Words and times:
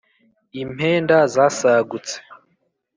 impenda 0.61 1.17
zasagutse 1.33 2.15